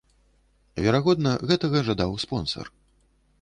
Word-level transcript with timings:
Верагодна, 0.85 1.33
гэтага 1.51 1.85
жадаў 1.91 2.17
спонсар. 2.25 2.65